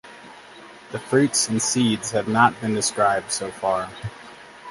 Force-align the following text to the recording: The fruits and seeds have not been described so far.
The 0.93 0.97
fruits 0.97 1.47
and 1.47 1.61
seeds 1.61 2.09
have 2.09 2.27
not 2.27 2.59
been 2.59 2.73
described 2.73 3.31
so 3.31 3.51
far. 3.51 3.87